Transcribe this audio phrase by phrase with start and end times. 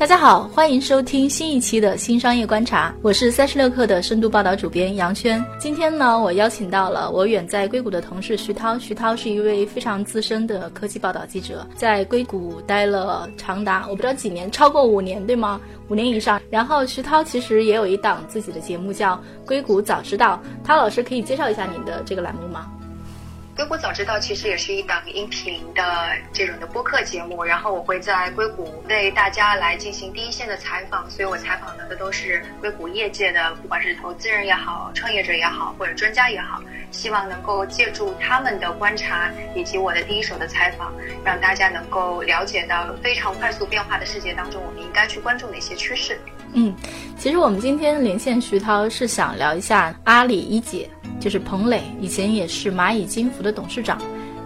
[0.00, 5.44] 大家好，欢迎收听新一期的新商业观察，我是三十六氪的深度报道主编杨轩。
[5.58, 8.78] 今天呢，我邀请到了我远在硅谷的同事徐涛。
[8.78, 15.60] 徐涛是一位非常资深的科技报道记者，在硅谷待了长达我不知道几年，超过五年，对吗？
[15.90, 16.40] 五年以上。
[16.48, 22.72] 然后徐涛其实也有一档自己的节目叫《硅谷早知道》，涛老师可以介绍一下您的这个栏目吗？
[23.60, 25.84] 硅谷早知道其实也是一档音频的
[26.32, 36.58] 这种的播客节目，然后我会在硅谷为大家来进行第一线的采访，所以我采访的都是硅谷业界的，不管是投资人也好、创业者也好，或者专家也好，
[36.90, 40.90] 希望能够借助他们的观察以及我的第一手的采访，
[41.22, 46.18] 让大家能够了解到非常快速变化的世界当中，我们应该去关注哪些趋势。
[46.54, 46.74] 嗯，
[47.18, 50.88] 其实我们今天连线徐涛是想聊一下阿里一姐。
[51.20, 53.98] 就是彭磊，以前也是蚂蚁金服的董事长，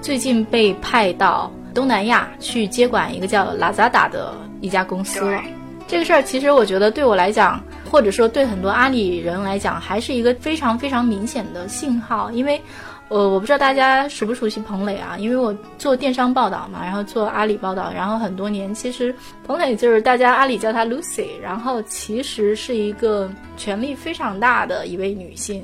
[0.02, 5.40] 最近被派到东南亚去接管一个叫 Lazada 的一家公司了。
[5.86, 12.30] 这个事儿其实我觉得对我来讲，或者说对很多阿里人来讲，还是一个非常非常明显的信号。
[12.30, 12.60] 因为，
[13.08, 15.16] 呃，我不知道大家熟不熟悉彭磊啊？
[15.18, 19.14] 因为我做电商报道嘛，然后做阿里报道，然后很多年，其实
[19.46, 25.62] 彭磊就是大家阿里叫她 Lucy，然后其实是一个权力非常大的一位女性。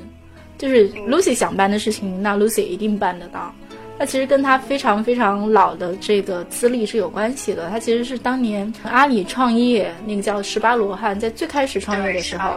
[0.60, 3.50] 就是 Lucy 想办的事情，那 Lucy 一定办得到。
[3.98, 7.70] 那其实跟她非常非常老的这个资历是有关系的。
[7.70, 12.56] 她其实是当年阿里创业那个叫十八罗汉，在最开始创业的时候，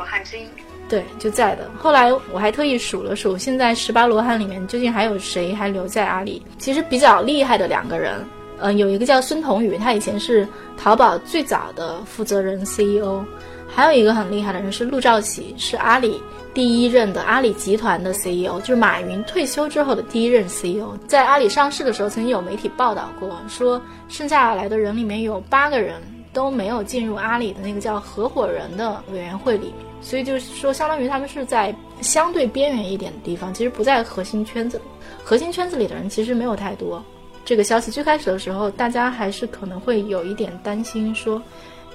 [0.90, 1.72] 对，就在的。
[1.78, 6.42] 后来我还特意数了数，现在十八罗汉里面究竟还有谁还留在阿里？
[6.58, 8.16] 其实比较厉害的两个人，
[8.60, 10.46] 嗯，有一个叫孙彤宇，他以前是
[10.78, 13.24] 淘宝最早的负责人 CEO，
[13.68, 16.22] 还有一个很厉害的人是陆兆禧，是阿里。
[16.54, 26.00] 第一任的阿里集团的 CEO 就是马云退休之后的第一任 CEO，在阿里上市的时候，曾经有媒体报道过，说剩下来的人里面有八个人
[26.32, 34.84] 都没有进入阿里的那个叫合伙人的委员会里面，所以就是说，相当于他们是在相对边缘一点的地方，其实不在核心圈子里。
[35.24, 37.04] 核心圈子里的人其实没有太多。
[37.44, 41.42] 这个消息最开始的时候，大家还是可能会有一点担心，说，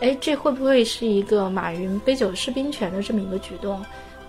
[0.01, 3.81] 哎，这会不会是一个马云杯酒释兵权的这么一个举动？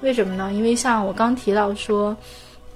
[0.02, 0.52] 为什么呢？
[0.54, 2.16] 因为像我刚提到说，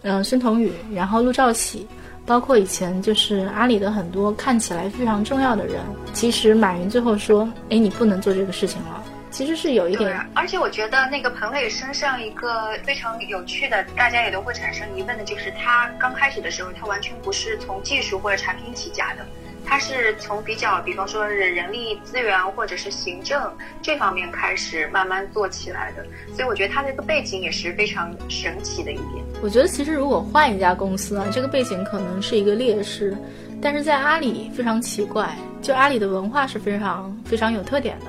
[0.01, 1.88] 嗯，孙彤宇，然后陆兆禧，
[2.25, 5.81] 包括以前就是阿里的很多看起来非常重要的人，
[6.13, 10.19] 其实马云最后说，哎，你不能做这个事情了，其实是有一点。
[10.33, 19.25] 而且我觉得那个彭磊身上一个非常有趣的，大家也都会产生疑问的，就是他刚开始的时候，他完全不是从技术或者产品起家的。
[19.66, 23.41] 他是从比较，比方说人人力资源或者是行政
[23.81, 29.24] 这方面开始慢慢做起来的，所以我觉得他这个背景也是非常神奇的一点。
[29.41, 33.16] 我觉得其实如果换一家公司啊，这个背景可能是一个劣势，
[33.62, 38.06] 但是在阿里非常奇怪，就阿里的文化是非常非常有特点的。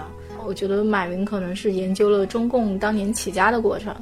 [0.46, 3.94] 我觉得马云可能是研究了中共当年起家的过程，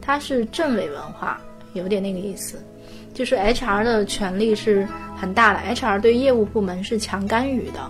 [0.00, 1.40] 他是政委文化，
[1.72, 2.62] 有点那个意思。
[3.12, 7.80] 就是 HR 的权力是很大的，HR 对业务部门是强干预的。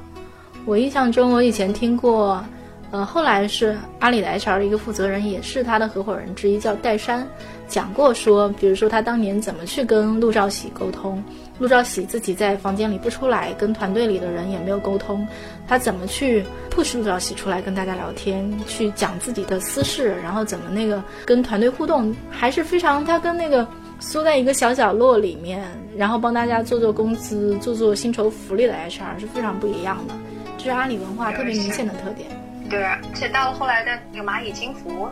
[0.66, 2.44] 我印象中，我以前听过，
[2.90, 7.26] 呃，后来是阿里的 HR 的一个负责人，也是他的合伙人之一，叫戴珊，
[7.68, 11.22] 讲过说，比如说他当年怎么去跟陆兆禧沟通，
[11.58, 15.26] 陆兆禧自己在房间里不出来，跟团队里的人也没有沟通，
[15.66, 23.66] 他怎么去 push 陆兆禧出来跟大家聊天，去讲自己的私事，然后怎么那个跟团队互动，还是非常他跟那个。
[24.00, 25.62] 缩在一个小角落里面，
[25.96, 30.14] 然后帮大家做做工资、做做薪酬福利的 HR 是非常不一样的，
[30.56, 32.28] 这是阿里文化特别明显的特点。
[32.70, 35.08] 对，而且到了后来的那个蚂蚁金服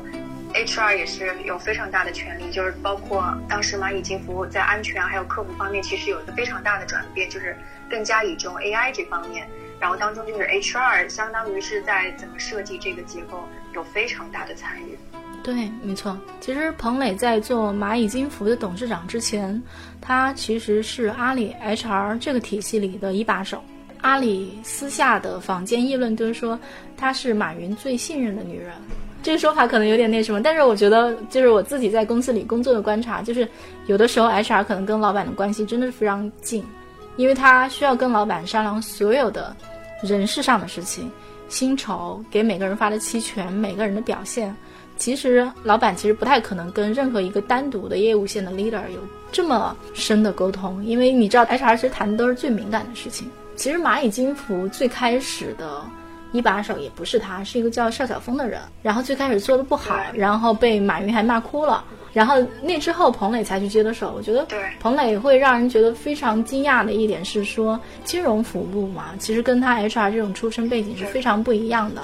[0.55, 7.57] ，HR 也是有非常大的权利，就是包括当时蚂蚁金服在安全还有客服方面，其实有一个非常大的转变，就是
[7.91, 9.47] 更加倚重 AI 这方面。
[9.79, 13.45] 然后当中就是 HR 相当于是在怎么设计这个结构
[13.75, 14.99] 有非常大的参与。
[15.49, 16.15] 对，没错。
[16.43, 19.63] 其实彭磊在做蚂蚁金服的董事长之前，
[19.99, 23.63] 他其实是阿里 HR 这个体系里的一把手。
[24.03, 26.61] 阿里私下的坊间议论就是说，
[26.99, 28.73] 她是马云最信任的女人。
[29.23, 33.49] 这个说法可能有点那什么，但是我觉得，就是我自己在公司里工作的观察，就是
[33.87, 36.63] 有的时候 HR 可能跟老板的关系真的是非常近，
[37.17, 39.57] 因为他需要跟老板商量所有的
[40.03, 41.11] 人事上的事情，
[41.49, 44.55] 薪酬，给每个人发的期权，每个人的表现。
[44.99, 49.01] 其实老板其实不太可能跟任何一个单独的业务线的 leader 有
[49.33, 53.31] 这么深的沟通，因为你知道 HR 其实谈的都是最敏感的事情。
[53.57, 55.83] 其实蚂蚁金服最开始的
[56.33, 58.61] 一把手也不是他，是一个叫邵晓峰的人。
[58.83, 61.85] 然后最开始做的不好，然后被马云还骂哭了。
[62.13, 64.13] 然后那之后彭磊才去接的手。
[64.17, 64.47] 我觉得
[64.81, 72.03] 彭磊会让人觉得非常惊讶的一点是说，金融服务嘛，其实跟他 HR 这种出身背景是非常不一样的。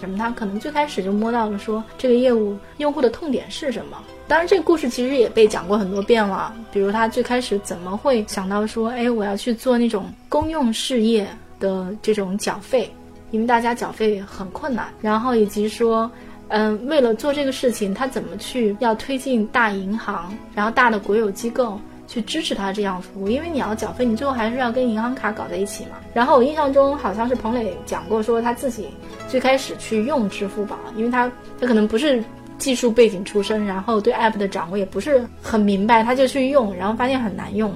[0.00, 0.16] 什么？
[0.18, 3.96] 他可能最开始就摸到了，说这个业务用户的痛点是什么？
[4.28, 6.52] 当然，这个故事其实也被讲过很多遍了。
[6.72, 11.26] 比如他最开始怎么会想到说，哎，我要去做那种公用事业
[11.60, 12.90] 的这种缴费，
[13.30, 14.88] 因为大家缴费很困难。
[15.00, 16.10] 然后以及说，
[16.48, 21.80] 嗯，为了做这个事情，他怎么去要推进大银行，然后大的国有机构。
[22.06, 25.96] 去支持他这样服务，因为你要缴费，你最后还是要跟银行卡搞在一起嘛。
[26.14, 28.88] 然后我印象中好像是彭磊讲过，说他自己
[29.28, 31.30] 最开始去用支付宝，因为他
[31.60, 32.22] 他可能不是
[32.58, 37.72] 技术背景出身，然后对 app 的掌握也不是很明白，他就去用，然后发现很难用，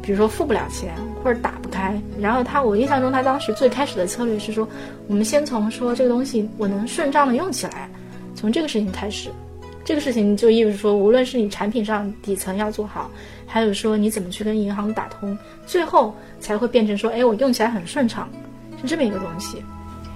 [0.00, 2.00] 比如说付不了钱或者打不开。
[2.20, 4.66] 然后他我印象中他当时最开始的策略是说，
[5.08, 7.90] 我们先从说这个东西我能顺畅的用起来，
[8.34, 9.28] 从这个事情开始。
[9.84, 13.10] 这个事情就意味着说，无论是你产品上底层要做好，
[13.46, 15.36] 还有说你怎么去跟银行打通，
[15.66, 18.28] 最后才会变成说，哎，我用起来很顺畅，
[18.80, 19.62] 是这么一个东西。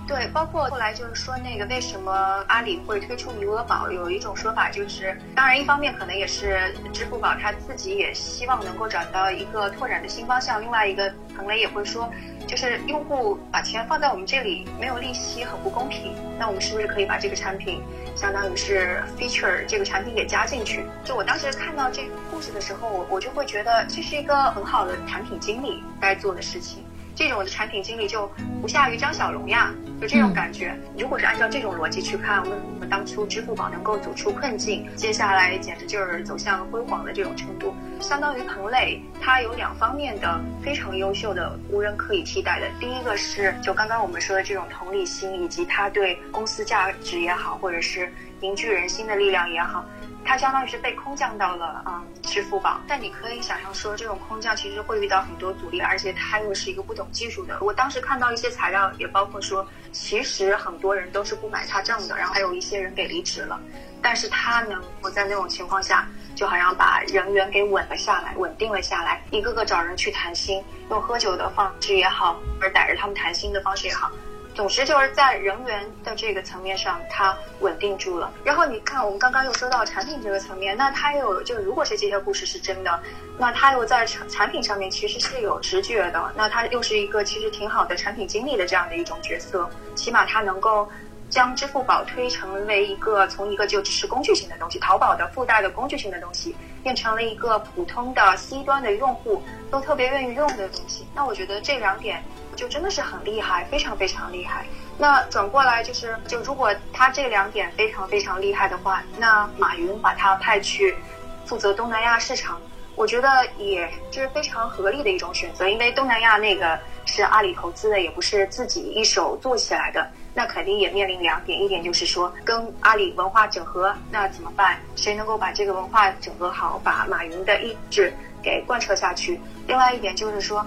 [0.07, 2.13] 对，包括后来就是说那个为什么
[2.47, 12.09] 阿里会推出余额宝，有一种说法就是，当然一方面可能也是支付宝他自己也希望能够找到一个拓展的新方向，另外一个彭磊也会说。
[12.47, 16.15] 就是用户把钱放在我们这里没有利息，很不公平。
[16.39, 17.83] 那我们是不是可以把这个产品，
[18.15, 20.85] 相当于是 feature 这个产品给加进去？
[21.03, 26.85] 就我当时看到这个故事的时候，我我就会觉得这是一个很好的产品经理该做的事情。
[27.17, 28.31] 这种产品经理就
[28.61, 30.79] 不下于张小龙呀，就这种感觉。
[30.99, 37.75] 如果是按照这种逻辑去看，为什么当初支付宝能够走出困境，接下来简直就是走向辉煌的这种程度？
[38.01, 42.69] 相当于彭磊，他有两方面的非常优秀的，无人可以替代的。
[42.79, 49.83] 第一个是就刚刚我们说的这种同理心，以及他对公司价值也好，或者是凝聚人心的力量也好。
[50.27, 57.57] 它相当于是被空降到了嗯支付宝，但你可以想象说，这种空降其实会遇到很多阻力，而且他又是一个不懂技术的。
[57.61, 63.59] 我当时看到一些材料，也包括说，其实很多人都是不买他账的，然后还有一些人给离职了，
[64.03, 74.11] 但是他能够在那种情况下，就好像把人员给稳了下来，稳定了下来，一个个找人去谈心，用喝酒的方式也好，或者逮着他们谈心的方式也好。
[74.57, 78.33] 总之就是在人员的这个层面上，它稳定住了。
[78.43, 82.99] 然后你看，我们刚刚又说到产品这个层面，那它又就如果是这些故事是真的，
[83.37, 86.33] 那它又在产产品上面其实是有直觉的。
[86.35, 90.89] 那它又是一个其实挺好的产品经理的这样的一种角色，起码它能够
[91.29, 101.07] 将支付宝推成为一个从一个就只是工具型的东西，淘宝的附带的工具性的东西，变成了一个普通的 C 端的用户都特别愿意用的东西。
[101.15, 102.25] 那我觉得这两点。
[102.57, 104.65] 就真的是很厉害，非常非常厉害。
[104.99, 110.97] 那转过来就是，就如果他这两点非常非常厉害的话，那马云把他派去
[111.45, 112.59] 负责东南亚市场，
[112.95, 115.69] 我觉得也是非常合理的一种选择。
[115.69, 124.81] 因为东南亚那个是阿里投资的，也不是自己一手做起来的，那肯定也面临两点：一点就是说跟阿里文化整合，那怎么办？
[124.97, 128.11] 谁能够把这个文化整合好，把马云的意志
[128.43, 129.39] 给贯彻下去？
[129.67, 130.65] 另外一点就是说。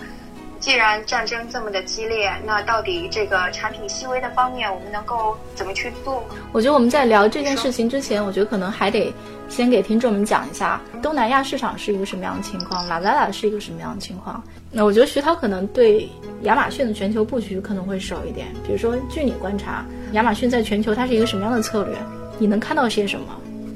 [0.60, 6.24] 既然战争这么的激烈，那到底这个产品细微的方面，我们能够怎么去做？
[6.52, 9.14] 我觉得我们在聊这件事情之前，我觉得可能还得
[9.48, 14.44] 先给听众们讲一下东南亚市场是一个什么样的情况，拉拉拉是一个什么样的情况。
[14.70, 16.10] 那我觉得徐涛可能对
[16.42, 18.48] 亚马逊的全球布局可能会熟一点。
[18.66, 21.96] 比如说，据你观察，亚马逊在全球它是一个什么样的策略？
[22.38, 23.26] 你能看到些什么？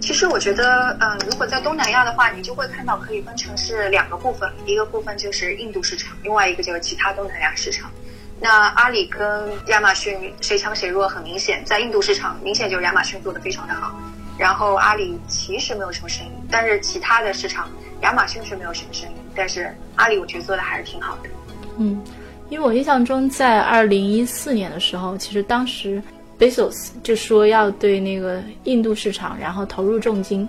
[0.04, 7.90] 其实我觉得，嗯，如果在东南亚的话，你就会看到可以分成是两个部分，一个部分就是印度市场，另外一个就是其他东南亚市场。
[8.38, 13.98] 那阿里跟亚马逊谁强谁弱很明显，在印度市场明显就是亚马逊做的非常的好，
[14.38, 17.70] 然后阿里其实没有什么声音，但是其他的市场
[18.02, 21.30] 亚马逊是没有什么声音，但是阿里我觉得做的还是挺好的。
[21.78, 22.04] 嗯，
[22.50, 26.04] 因为我印象中在二零一四年的时候，其实当时。
[26.40, 30.48] Bezos 就说要对那个印度市场，然后投入重金，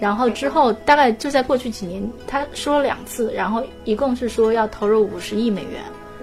[0.00, 5.82] 然后之后大概就在过去几年，他说了两次，然后一共是说要投入五十亿美元。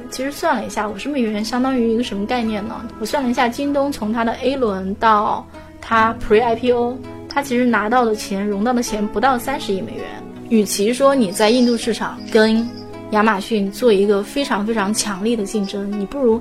[0.10, 2.86] 其实算了一下，五十美元相当于一个什么概念呢？
[3.00, 5.44] 我算了一下，京东从它的 A 轮到
[5.82, 10.06] 它 Pre IPO，它其实拿到的钱、融到的钱不到三十亿美元。
[10.50, 12.68] 与其说你在印度市场跟
[13.12, 16.40] 亚马逊做一个非常非常强力的竞争，你不如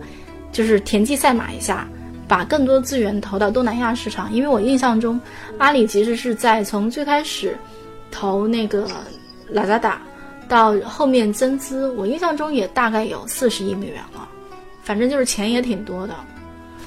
[0.50, 1.88] 就是田忌赛马一下。
[2.28, 5.20] 把更多资源投到东南亚市场，因为我印象中，
[5.58, 7.56] 阿里其实是在从最开始
[8.10, 8.88] 投那个
[9.48, 10.00] 拉扎达
[10.48, 14.28] 到后面增资，我印象中也大概有四十亿美元了，
[14.82, 16.14] 反正就是钱也挺多的。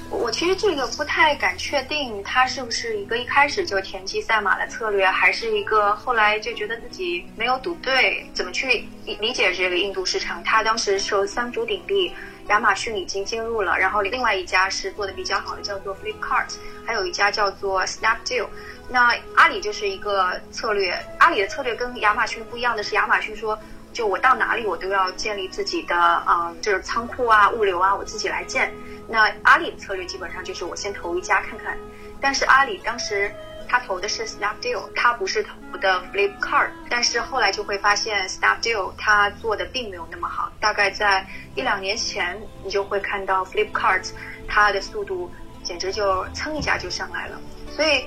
[0.08, 8.24] 我其实这个不太敢确定，它是不是一个一开始就田忌赛马的策略，还是一个后来就觉得自己没有赌对。
[8.32, 10.40] 怎么去理解这个印度市场？
[10.44, 12.12] 它当时受三足鼎立，
[12.48, 18.46] 亚马逊已经进入了，然后另外一家是做的比较好的，叫做 Flipkart，还有一家叫做 Snapdeal。
[18.88, 23.58] 那阿里就是一个策略，阿里的策略跟亚马逊不一样的是，亚马逊说，
[23.92, 28.72] 就我到哪里我都要建立自己的，嗯，就是仓库啊、物流啊，我自己来建。
[29.08, 31.76] 那阿里的策略基本上就是我先投一家看看，
[32.20, 33.32] 但是阿里当时
[33.68, 44.10] 他投的是 Snapdeal，他不是投的 Flipkart，但是后来就会发现 Snapdeal 他做的并没有那么好，大概在一两年前，你就会看到 Flipkart
[44.48, 45.30] 它的速度
[45.62, 48.04] 简直就蹭一下就上来了，所以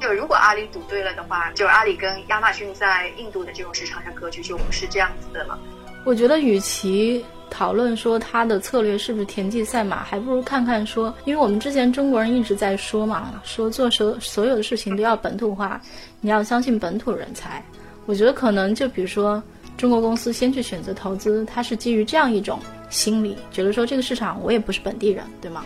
[0.00, 5.58] 就如果阿里赌对了的话，就阿里跟亚马逊在印度的这种市场上格局就不是这样子的了。
[6.04, 7.24] 我觉得与其。
[7.50, 15.80] 讨论说他的策略是不是田忌赛马，还不如看看说，因为我们之前中国人一直在说嘛，说做所所有的事情都要本土化，
[16.20, 17.62] 你要相信本土人才。
[18.06, 19.42] 我觉得可能就比如说
[19.76, 22.58] 中国公司先去选择投资，它是基于这样一种
[22.90, 25.64] 心理，觉得说这个市场我也不是本地人，对吗？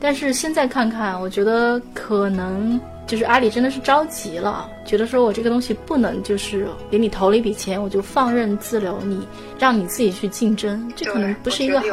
[0.00, 2.80] 但是现在看看，我觉得可能。
[3.06, 9.26] 就是阿里真的是着急了，觉得说我这个东西不能就是给你投了一笔钱，我就放任自流，你
[9.58, 11.86] 让你自己去竞争，这可能不是一个好。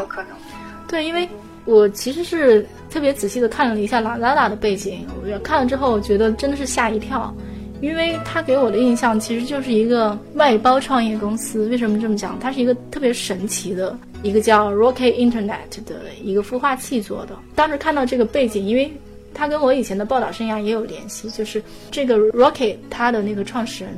[0.87, 1.27] 对，因为
[1.65, 7.33] 我其实是特别仔细的看了一下拉拉达的背景，我看了之后，我觉得真的是吓一跳，
[7.81, 11.67] 因为他给我的印象其实就是一个外包创业公司。
[11.67, 12.39] 为什么这么讲？
[12.39, 17.37] 它是一个特别神奇的一个叫 Rocket Internet 的一个孵化器做的。
[17.53, 18.89] 当时看到这个背景，因为。
[19.33, 23.93] 他跟我以前的报道生涯也有联系，就是这个 Rocket 他的那个创始人，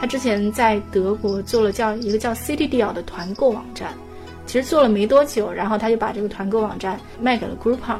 [0.00, 3.92] 他之前在德国做了叫一个叫 CityDeal 的团购网站，
[4.46, 7.98] 其实做了没多久，然后他就把这个团购网站卖给了 Groupon，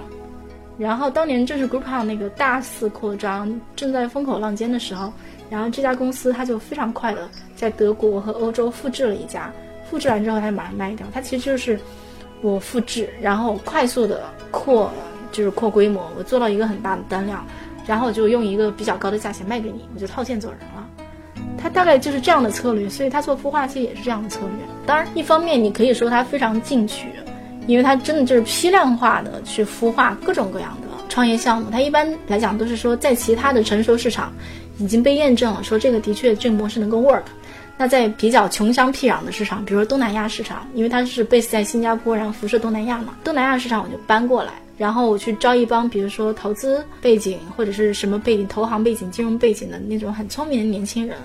[0.78, 5.12] 然后当年正是 Groupon 那个大肆扩张，正在风口浪尖的时候，
[5.50, 9.52] 然后这家公司他就非常快的在德国和欧洲复制了一家，
[9.90, 11.78] 复制完之后他就马上卖掉，他其实就是
[12.42, 14.90] 我复制，然后快速的扩。
[15.36, 17.44] 就是扩规模，我做到一个很大的单量，
[17.86, 20.88] 然后就用一个比较高的价钱卖给你，我就套现走人了。
[21.58, 24.66] 他大概就是这样的策略，所以他做孵化器也是这样的策略。
[24.86, 27.08] 当然，一方面你可以说他非常进取，
[27.66, 31.68] 因为他真的就是批量化的去孵化各种各样的创业项目。
[31.70, 34.32] 他一般来讲都是说，在其他的成熟市场
[34.78, 37.24] 已经被验证了，说这个的确这个模式能够 work。
[37.78, 44.52] 那在比较穷乡僻壤的市场，比如说东南亚市场，因为它是 base 在新加坡，然后辐射东南亚嘛，东南亚市场我就搬过来。
[44.76, 51.16] 然后我去招一帮，比如说投资背景或者是什么背景、投行背景、金融背景的那种很聪明的年轻人，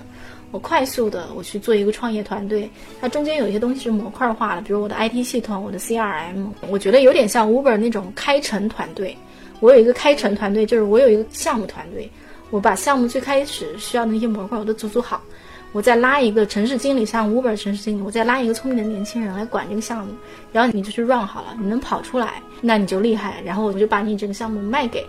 [0.50, 2.70] 我快速的我去做一个创业团队。
[3.00, 9.16] 它中间有一些东西是模块化的，比如我的 IT 系统、我的 CRM，我觉得有点像 Uber 那种开城团队。
[9.60, 12.10] 我有一个开城团队，就是我有一个项目团队，
[12.50, 15.22] 我把项目最开始需要的那些模块我都组组好。
[15.72, 20.12] 我再拉一个城市经理，像 Uber 城市经理，我再拉一个聪明的年轻人来管这个项目，
[20.52, 23.40] 然后你就去 run 好了，你能跑出来，那你就厉害。
[23.42, 25.06] 然后我就把你这个项目卖给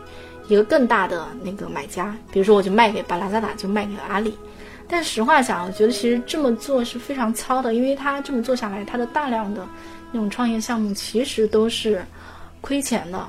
[0.48, 4.34] 一个更大的那个买家，比如说我就卖给把拉扎达，就卖给了阿里。
[4.88, 9.68] 但实话讲，我觉得其实这么做是非常糙的，因为他这么做下来，他的大量的
[10.14, 12.02] 那种创业项目其实都是
[12.62, 13.22] 亏钱的。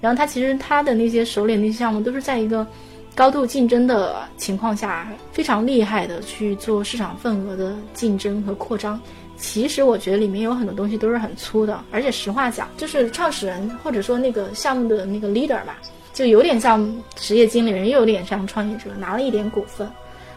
[0.00, 2.66] 然后他其实他的那些手里那些项目都是在一个。
[3.14, 8.98] 高度竞争的情况下，非常厉害的去做市场份额的竞争和扩张。
[9.36, 15.78] 其实我觉得里面有很多东西都是很粗的，而且实话讲，就是创始人或者说那个项目的那个 leader 吧，
[16.12, 16.86] 就有点像
[17.16, 19.90] 职业经理人，又有点像创业者，拿了一点股份。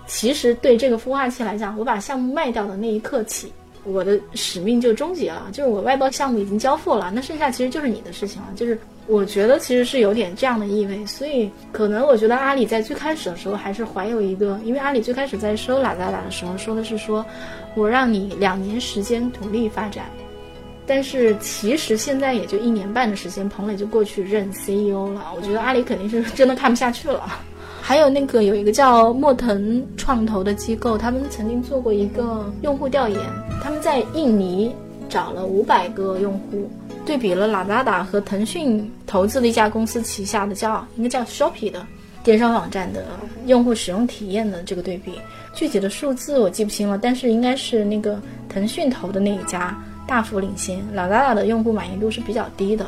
[0.08, 3.52] 其实对这个孵化器来讲，我把项目卖掉的那一刻起。
[3.86, 8.48] 我的使命就终结了，就是我外包项目已经交付了，那剩下其实就是你的事情了。
[8.56, 17.26] 就是我觉得其实是有点这样的意味，所以可能我觉得阿里在最开始的时候还是怀有一个，因为阿里最开始在收拉达达的时候说的是说，
[17.76, 20.06] 我让你两年时间独立发展，
[20.88, 27.40] 但是其实现在也就一年半的时间，彭磊就过去任 CEO 了，我觉得阿里肯定是真的看不下去了。
[27.86, 33.20] 还有那个有一个叫莫腾创投的机构，他们曾经做过一个用户调研，
[33.62, 34.74] 他们在印尼
[35.10, 36.72] 找了五百个用户，
[37.06, 41.86] 对比了 Lazada 和腾讯投资的一家公司旗下的叫应该叫 Shopee 的
[42.24, 43.04] 电商网站的
[43.48, 45.20] 用户使用体验的这个对比，
[45.54, 52.88] 具体的数字我记不清了，但是应该是那个腾讯投的那一家大幅领先，Lazada 的用户满意度是比较低的。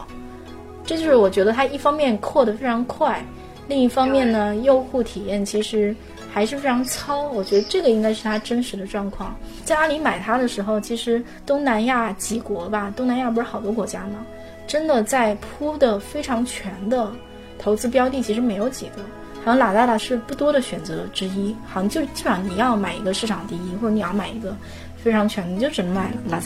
[0.86, 3.22] 这就是我觉得它一方面扩得非常快，
[3.68, 5.96] 另一方面呢，用户体验其实
[6.32, 7.24] 还是非常糙。
[7.30, 9.36] 我觉得这个应该是它真实的状况。
[9.64, 14.26] 在阿里买它的时候，其实东南亚几国吧，东南亚不是好多国家吗？
[14.68, 17.12] 真的在铺的非常全的
[17.58, 19.02] 投资标的，其实没有几个。
[19.44, 24.56] 好像 Lazada 是不多的选择之一，好像就基本上你要买一个市场第一，或者你要买一个
[24.98, 26.42] 非常全，你就只能买了。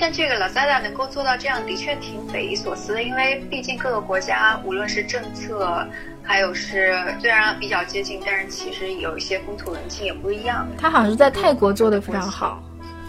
[0.00, 5.86] 但这个 Lazada 能够做到这样，的确挺匪夷所思的，因为毕竟各个国家无论是政策，
[6.30, 10.64] 还有是虽然比较接近，但是其实有一些风土人情也不一样。
[10.78, 12.62] 他好像是在泰国做的非常好。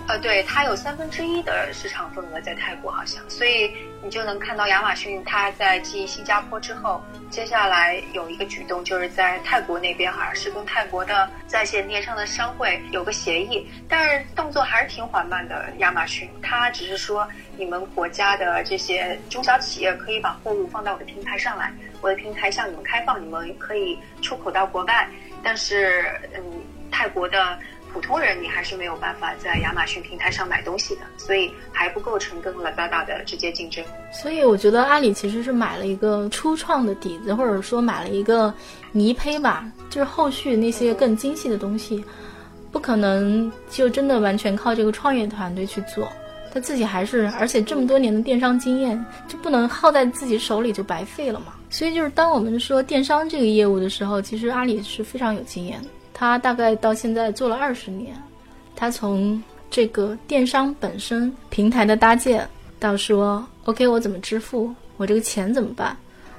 [0.07, 15.69] 呃，对，它有三分之一的市场份额在泰国，好像，所以你就能看到亚马逊它在继新加坡之后，接下来有一个举动，就是在泰国那边好像是跟泰国的在线电商的商会有个协议，但是动作还是挺缓慢的。
[15.77, 25.07] 亚马逊它只是说，你们国家的这些中小企业可以把货物放到我的平台上来，我的平台向你们开放，你们可以出口到国外，
[25.41, 26.03] 但是，
[26.33, 26.43] 嗯，
[26.91, 27.57] 泰国的。
[27.93, 33.83] 普通人你还是没有办法在亚马逊平台上买东西的，所以还不构成跟 Lazada 的直接竞争。
[34.11, 38.53] 所以我觉得阿里其实是买了一个初创的底子，或者说买了一个
[38.91, 42.03] 泥胚吧，就是后续那些更精细的东西，
[42.71, 46.07] 不可能就真的完全靠这个创业团队去做。
[46.53, 51.53] 他自己还是，而且这么多年的电商经验就不能耗在自己手里就白费了嘛。
[51.69, 55.87] 所以就是当我们说电商这个业务的时候，其实阿里是非常有经验的。
[56.21, 58.15] 他大概到现在做了二十年，
[58.75, 62.47] 他从这个电商本身平台的搭建，
[62.79, 65.97] 到说 OK 我怎么支付，我这个钱怎么办，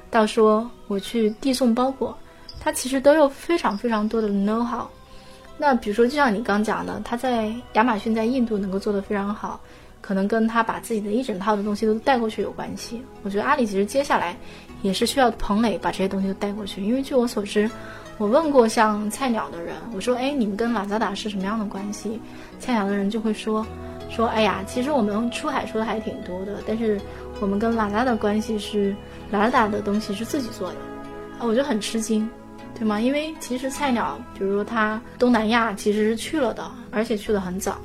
[0.09, 2.17] 到说我去递送包裹，
[2.61, 4.87] 他其实都有非常非常多的 know how。
[5.57, 9.59] 那比如说就像你刚讲的，他在亚马逊在印度能够做得非常好，
[9.99, 13.01] 可能跟他把自己的一整套的东西都带过去有关系。
[13.23, 14.33] 我觉得阿里其实接下来
[14.81, 17.69] 也是需要彭磊把这些东西都带过去，因为据我所知。
[18.23, 22.21] 我问过像菜鸟的人，我说：“哎，你们跟拉扎达是什么样的关系？”
[22.57, 23.67] 菜鸟的人就会说
[24.09, 26.97] ：“说哎呀，其实我们出海出的还挺多的，但是
[27.41, 28.95] 我们跟拉扎的关系是
[29.29, 30.75] 拉扎达的东西是自己做的。”
[31.37, 32.29] 啊，我就很吃惊，
[32.79, 33.01] 对吗？
[33.01, 37.75] 因为其实菜鸟，比如说他东南亚其实是去了的，而且去的很早，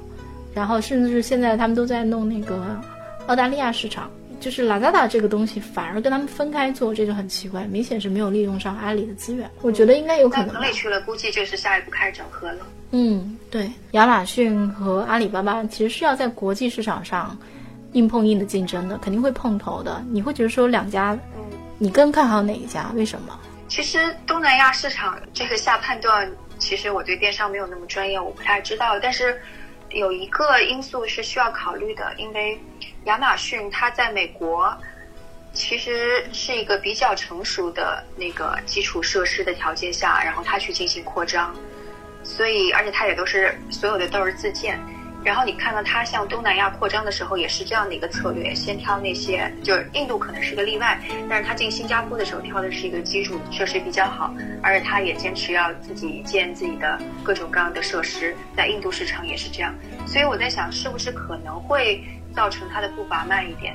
[0.54, 2.80] 然后甚至是现在他们都在弄那个
[3.26, 4.08] 澳大利亚市场。
[4.40, 9.50] 就是 Lazada 这个东西反而跟他们分开做，这就很奇怪，明显是没有利用上阿里的资源。
[9.62, 10.54] 我觉得应该有可能。
[10.54, 12.66] 彭磊去了，估计就是下一步开始整合了。
[12.92, 17.36] 嗯，对，亚马逊和阿里巴巴其实是要在国际市场上
[17.92, 20.02] 硬碰硬的竞争的，肯定会碰头的。
[20.10, 21.18] 你会觉得说两家，
[21.76, 22.92] 你更看好哪一家？
[22.94, 23.38] 为什么？
[23.68, 28.98] 其实东南亚市场这个下判断，其实我对电商没有那么专业，我不太知道。
[29.00, 29.38] 但是
[29.90, 32.56] 有一个因素是需要考虑的，因为。
[33.08, 34.70] 亚马逊它在美国
[35.54, 41.56] 其实是一个比较成熟的那个基础设施的条件下，然后它去进行扩张，
[42.22, 44.78] 所以而且它也都是所有的都是自建。
[45.24, 59.74] 然后你看到它向东南亚扩张的时候，也是这样的一个策略，先挑那些就是印度可能是个例外，但是它进新加坡的时候挑的是一个基础设施比较好，而且它也坚持要自己建自己的各种各样的设施，在印度市场也是这样。
[60.06, 62.04] 所以我在想，是不是可能会。
[62.38, 63.74] 造成它的步伐慢一点，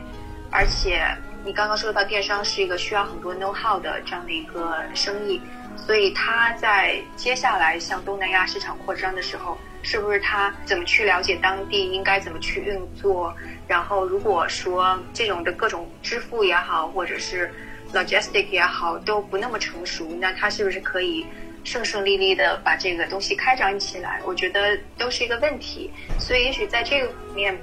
[0.49, 1.06] 而且
[1.43, 5.41] 你刚刚说到电商是一个需要很多 know how 的这样的一个生意，
[5.76, 13.36] 所以它在接下来向东南亚市场扩张的时候，是不是它怎么去了解当地应该怎么去运作？
[13.67, 17.52] 然后如果说这种的各种支付也好，或者是
[17.93, 21.26] logistic 也好都不那么成熟，那它是不是可以
[21.65, 24.21] 顺顺利利的把这个东西开展起来？
[24.23, 27.54] 我觉得都是一个问题，所以也许在这个面。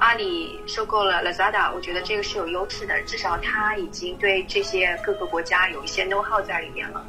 [0.00, 7.04] 阿里收购了 Lazada，我觉得这个是有优势的，至少它已经对这些各个国家有一些 know how 在里面了，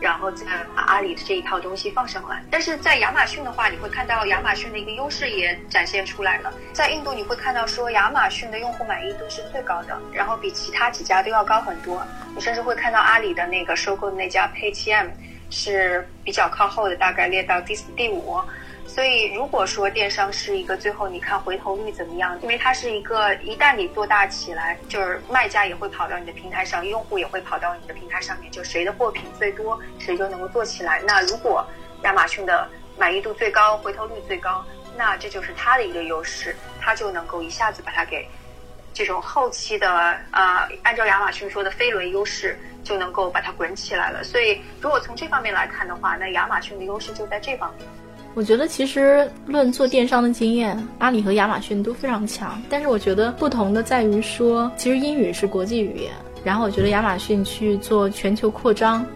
[0.00, 2.42] 然后再把阿里的这一套东西放上来。
[2.50, 6.50] 但是在亚马逊的话，你会看到亚马逊的一个优势也展现出来了。
[6.72, 12.02] 在印度你会看到说亚马逊的用户满意度是最高的，然后比其他几家都要高很多。
[12.34, 15.10] 你甚至会看到阿里的那个收购的那家 Paytm
[15.50, 18.40] 是比较靠后的，大概列到第四、第五。
[18.94, 22.38] 所以，如果说电商是一个最后你看回头率怎么样？
[22.42, 31.02] 因为它是一个一旦你做大起来，就是卖家也会跑到你的平台上，用户也会跑到你的平台上面，就谁的货品最多，谁就能够做起来。
[31.04, 31.66] 那如果
[32.04, 34.64] 亚马逊的满意度最高，回头率最高，
[34.96, 38.28] 那这就是它的一个优势，它就能够一下子把它给
[38.92, 39.90] 这种后期的
[40.30, 44.22] 啊，按照亚马逊说的飞轮优势，就能够把它滚起来了。
[44.22, 47.84] 所以，如果从这方面来看的话，那亚马逊的优势就在这方面。
[48.34, 52.60] 我觉得其实论做电商的经验，阿里和亚马逊都非常强。
[52.68, 56.10] 但是我觉得不同的在于说，其实英语是国际语言，
[56.42, 59.06] 然后我觉得亚马逊去做全球扩张，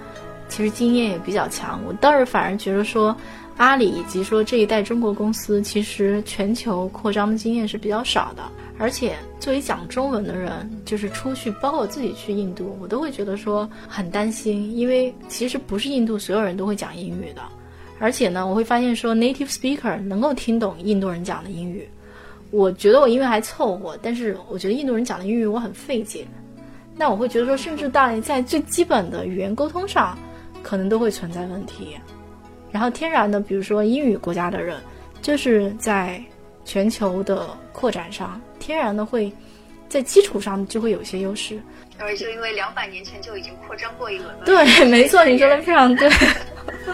[0.49, 1.81] 其实经验也比较强。
[1.87, 3.15] 我倒是反而觉得说，
[3.57, 8.43] 阿里以及说这一代中国公司，其实全球扩张的经验是比较少的。
[8.79, 17.43] 而且作为讲中文的人，就是出去，包括我自己去印度，我都会觉得说很担心，因为其实不是印度所有人都会讲英语的。
[17.99, 21.89] 而且呢，我会发现说 native speaker 能够听懂印度人讲的英语，
[22.51, 26.27] 我觉得我英语还凑合，但是我觉得印度人讲的英语我很费解。
[26.97, 30.19] 那我会觉得说，甚至到在最基本的语言沟通上，
[30.63, 31.97] 可能都会存在问题。
[32.73, 34.77] 然后天然的，比如说英语国家的人，
[35.23, 36.21] 就是在
[36.65, 39.33] 全球的扩展上，天然的会
[39.89, 41.61] 在基础上就会有一些优势。
[41.99, 44.45] 而，就因为两百年前就已经扩张过一轮了。
[44.45, 46.11] 对，没错，你说的非常对。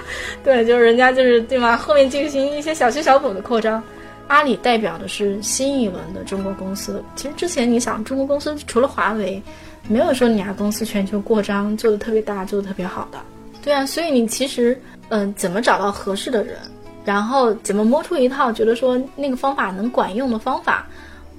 [0.45, 1.77] 对，就是人家就是对吗？
[1.77, 3.83] 后面进行一些小修小补的扩张。
[4.27, 7.05] 阿里代表的是新一轮的中国公司。
[7.15, 9.43] 其实之前你想，中国公司除了华为，
[9.87, 13.19] 没有说哪家公司全球扩张做的特别大、做的特别好的。
[13.63, 16.57] 对啊，所以你其实嗯，怎么找到合适的人，
[17.05, 20.87] 然后怎么摸出一套觉得说那个方法能管用的方法，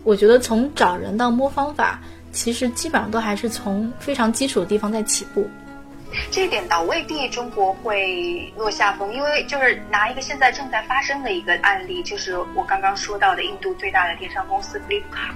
[0.04, 2.00] 我觉得从找人到摸方法，
[2.32, 5.48] 其实基本上都还是从非常基础的地方在起步。
[6.32, 15.34] 这一点倒未必中国会落下风，因为就是拿一个现在正在发生的一个案例，就是我刚刚说到的印度最大的电商公司 Flipkart，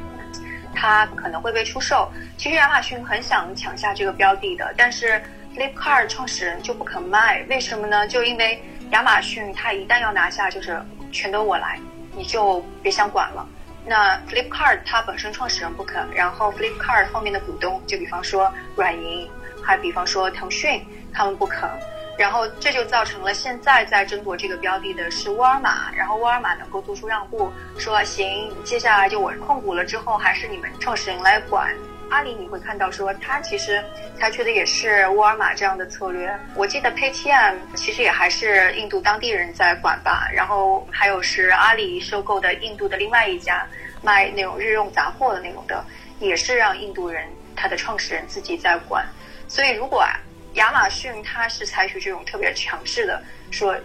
[0.76, 2.12] 它可能会被出售。
[2.38, 5.22] 其实亚马逊很想抢下这个标的的，但是
[5.56, 8.08] Flipkart 创始人就不肯卖，为什么呢？
[8.08, 8.62] 就因为
[8.92, 11.80] 亚马逊它一旦要拿下，就是全都我来，
[12.16, 13.48] 你就别想管了。
[13.86, 19.30] 那 Flipkart 它本身创始人不肯，然后 Flipkart 后面的股东，就比方说软银。
[19.64, 21.70] 还比方说腾讯，他们不肯，
[22.18, 31.74] 然后这就造成了现在在争夺这个标的的是沃尔玛，然后沃尔玛能够做出让步，说行，接下来就我控股了之后，还是你们创始人来管。
[32.10, 33.84] 阿里你会看到说，他其实
[34.18, 36.36] 采取的也是沃尔玛这样的策略。
[36.56, 43.64] 我记得 Paytm 其实也还是印度当地人在管吧，然后还有是阿里收购的印度的另外一家
[44.02, 45.86] 卖那种日用杂货的那种的，
[46.20, 49.06] 也是让印度人他的创始人自己在管。
[49.50, 50.06] 所以，如果
[50.54, 53.76] 亚马逊它是采取这种特别强势的，说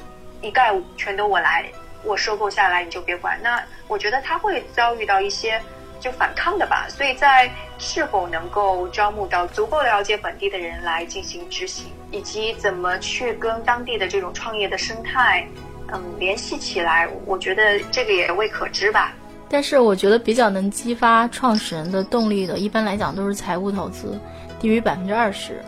[0.43, 1.65] 一概全都我来，
[2.05, 5.61] 我收购下来你就别管，那我觉得它会遭遇到一些
[5.99, 6.87] 就反抗的吧。
[6.89, 15.49] 所以在是否能够招募到足够了解本地的人来进行执行，以及怎么去跟当地的这种创业的生态，
[15.93, 19.15] 嗯，联系起来，我觉得这个也未可知吧。
[19.49, 24.19] 但是，我觉得比较能激发创始人的动力的，一般来讲都是财务投资。
[24.65, 25.63] 低于百分之二十，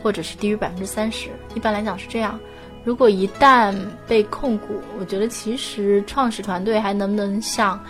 [0.00, 2.38] 或者是低于百分之三十，一般来讲是这样。
[2.84, 3.74] 如果一旦
[4.06, 7.84] 被控股，我觉得其实创始团队还能不能像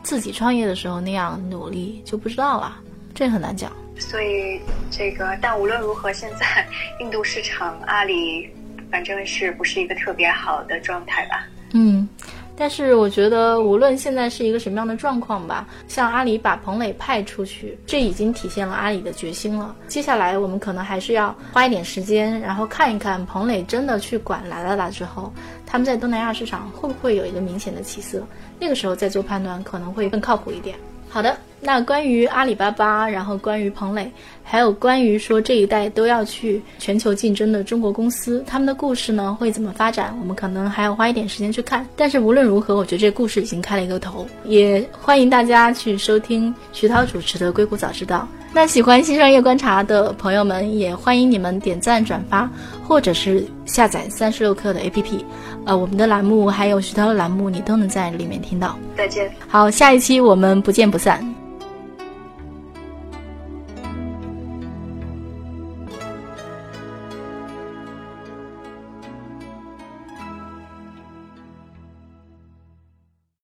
[0.00, 2.76] 自己创业的时候那样努力，就不知道了。
[3.12, 3.72] 这很难讲。
[3.98, 4.60] 所以
[4.92, 6.64] 这个，但无论如何，现在
[7.02, 8.48] 印度市场阿里
[8.92, 11.44] 反正是不是一个特别好的状态吧？
[11.72, 12.08] 嗯。
[12.56, 19.74] 但是我觉得，无论现在是一个什么样的状况吧，像阿里把彭磊派出去，这已经体现了阿里的决心了。
[19.88, 25.32] 接下来我们可能还是要花一点时间，然后看一看彭磊真的去管来了啦之后，
[25.66, 28.22] 他们在东南亚市场会不会有一个明显的起色，
[28.58, 30.76] 那个时候再做判断可能会更靠谱一点。
[31.10, 31.36] 好的。
[31.62, 34.10] 那关于阿里巴巴，然后关于彭磊，
[34.42, 40.16] 还有关于说这一代都要去全球竞争的中国公司，他们的故事呢会怎么发展？
[40.22, 41.86] 我们可能还要花一点时间去看。
[41.96, 48.26] 但是无论如何，我觉得这故事已经开了一个头，也欢迎大家去收听徐涛主持的《硅谷早知道》。
[48.52, 52.50] 那喜欢新商业观察的朋友们，也欢迎你们点赞转发，
[52.86, 55.24] 或者是下载三十六课的 APP。
[55.64, 58.76] 呃，我们的栏目还有徐涛的栏目，你都能在里面听到。
[58.96, 59.30] 再见。
[59.46, 61.24] 好，下一期我们不见不散。